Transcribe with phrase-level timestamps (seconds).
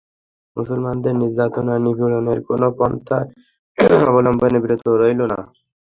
[0.57, 3.17] মুসলমানদের নির্যাতন আর নিপীড়নের কোন পন্থা
[4.07, 5.39] অবলম্বনে বিরত রইল না।